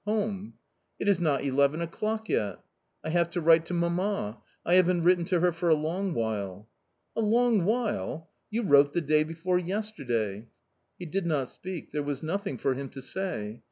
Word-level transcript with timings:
Home/'" 0.07 0.53
It 0.99 1.07
is 1.07 1.19
not 1.19 1.43
eleven 1.43 1.79
o'clock 1.79 2.27
yet."" 2.27 2.57
I 3.05 3.09
have 3.11 3.29
to 3.29 3.39
write 3.39 3.67
to 3.67 3.75
mamma; 3.75 4.39
I 4.65 4.73
haven't 4.73 5.03
written 5.03 5.25
to 5.25 5.39
her 5.41 5.51
for 5.51 5.69
a 5.69 5.75
long 5.75 6.15
while."" 6.15 6.67
A 7.15 7.21
long 7.21 7.65
while! 7.65 8.31
you 8.49 8.63
wrote 8.63 8.93
the 8.93 9.01
day 9.01 9.23
before 9.23 9.59
yesterday." 9.59 10.47
He 10.97 11.05
did 11.05 11.27
not 11.27 11.49
speak; 11.49 11.91
there 11.91 12.01
was 12.01 12.23
nothing 12.23 12.57
for 12.57 12.73
him 12.73 12.89
to 12.89 12.99
say. 13.03 13.59